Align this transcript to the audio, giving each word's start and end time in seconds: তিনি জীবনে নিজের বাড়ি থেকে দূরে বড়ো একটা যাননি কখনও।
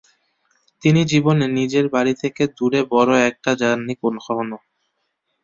তিনি 0.83 1.01
জীবনে 1.05 1.45
নিজের 1.57 1.85
বাড়ি 1.89 2.13
থেকে 2.15 2.43
দূরে 2.57 2.81
বড়ো 2.91 3.15
একটা 3.29 3.51
যাননি 3.61 3.93
কখনও। 4.03 4.57